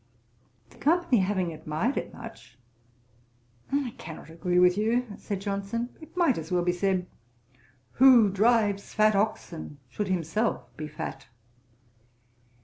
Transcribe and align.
The 0.71 0.79
company 0.79 1.19
having 1.19 1.53
admired 1.53 1.95
it 1.95 2.11
much, 2.11 2.57
'I 3.71 3.93
cannot 3.99 4.31
agree 4.31 4.57
with 4.57 4.75
you 4.75 5.05
(said 5.19 5.41
Johnson:) 5.41 5.95
It 6.01 6.17
might 6.17 6.39
as 6.39 6.51
well 6.51 6.63
be 6.63 6.71
said, 6.71 7.05
'Who 7.99 8.31
drives 8.31 8.95
fat 8.95 9.15
oxen 9.15 9.77
should 9.89 10.07
himself 10.07 10.75
be 10.75 10.87
fat.' 10.87 11.27